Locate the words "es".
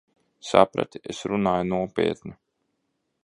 1.13-1.19